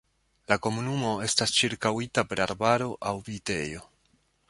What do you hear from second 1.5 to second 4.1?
ĉirkaŭita per arbaro aŭ vitejo.